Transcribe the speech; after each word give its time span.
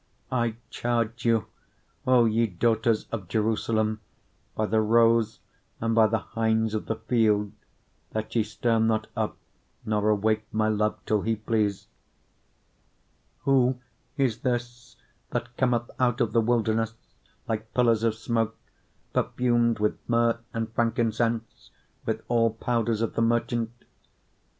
3:5 0.31 0.37
I 0.39 0.55
charge 0.71 1.25
you, 1.25 1.45
O 2.07 2.25
ye 2.25 2.47
daughters 2.47 3.05
of 3.11 3.27
Jerusalem, 3.27 4.01
by 4.55 4.65
the 4.65 4.81
roes, 4.81 5.41
and 5.79 5.93
by 5.93 6.07
the 6.07 6.17
hinds 6.17 6.73
of 6.73 6.87
the 6.87 6.95
field, 6.95 7.51
that 8.09 8.35
ye 8.35 8.41
stir 8.41 8.79
not 8.79 9.05
up, 9.15 9.37
nor 9.85 10.09
awake 10.09 10.47
my 10.51 10.69
love, 10.69 10.97
till 11.05 11.21
he 11.21 11.35
please. 11.35 11.83
3:6 13.41 13.41
Who 13.41 13.79
is 14.17 14.39
this 14.39 14.95
that 15.29 15.55
cometh 15.55 15.91
out 15.99 16.19
of 16.19 16.33
the 16.33 16.41
wilderness 16.41 16.95
like 17.47 17.71
pillars 17.75 18.01
of 18.01 18.15
smoke, 18.15 18.57
perfumed 19.13 19.77
with 19.77 19.99
myrrh 20.09 20.39
and 20.51 20.73
frankincense, 20.73 21.69
with 22.07 22.23
all 22.27 22.49
powders 22.55 23.01
of 23.03 23.13
the 23.13 23.21
merchant? 23.21 23.69